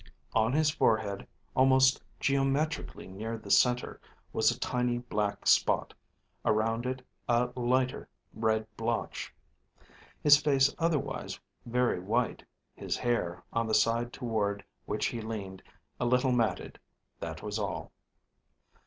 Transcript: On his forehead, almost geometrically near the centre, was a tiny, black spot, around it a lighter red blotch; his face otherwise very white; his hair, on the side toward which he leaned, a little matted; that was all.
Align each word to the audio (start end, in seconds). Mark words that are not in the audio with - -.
On 0.33 0.51
his 0.51 0.71
forehead, 0.71 1.27
almost 1.55 2.01
geometrically 2.19 3.07
near 3.07 3.37
the 3.37 3.51
centre, 3.51 4.01
was 4.33 4.49
a 4.49 4.59
tiny, 4.59 4.97
black 4.97 5.45
spot, 5.45 5.93
around 6.43 6.87
it 6.87 7.05
a 7.29 7.51
lighter 7.55 8.09
red 8.33 8.65
blotch; 8.75 9.31
his 10.23 10.37
face 10.37 10.73
otherwise 10.79 11.39
very 11.67 11.99
white; 11.99 12.43
his 12.73 12.97
hair, 12.97 13.43
on 13.53 13.67
the 13.67 13.75
side 13.75 14.11
toward 14.11 14.63
which 14.87 15.05
he 15.05 15.21
leaned, 15.21 15.61
a 15.99 16.05
little 16.07 16.31
matted; 16.31 16.79
that 17.19 17.43
was 17.43 17.59
all. 17.59 17.91